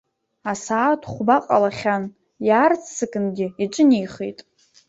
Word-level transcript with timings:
Асааҭ 0.51 1.01
хәба 1.11 1.37
ҟалахьан, 1.45 2.03
иаарццакынгьы 2.47 3.47
иҿынеихеит. 3.63 4.39